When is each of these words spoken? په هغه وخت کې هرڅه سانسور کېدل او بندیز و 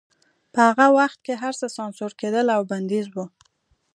په 0.53 0.59
هغه 0.69 0.87
وخت 0.97 1.19
کې 1.25 1.33
هرڅه 1.43 1.67
سانسور 1.77 2.11
کېدل 2.21 2.47
او 2.55 2.61
بندیز 2.71 3.07
و 3.11 3.17